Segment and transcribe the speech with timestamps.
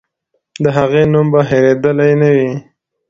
[0.63, 2.49] د هغې نوم به هېرېدلی نه وي.